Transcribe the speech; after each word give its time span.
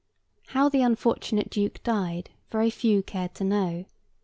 How 0.47 0.67
the 0.67 0.81
unfortunate 0.81 1.51
duke 1.51 1.83
died, 1.83 2.31
very 2.49 2.71
few 2.71 3.03
cared 3.03 3.35
to 3.35 3.43
know. 3.43 3.85